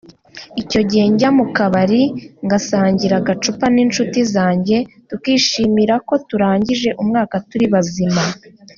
[0.61, 2.01] Icyo gihe njya mu kabari
[2.45, 4.77] ngasangira agacupa n’inshuti zanjye
[5.09, 8.21] tukishimira ko turangije umwaka turi bazima”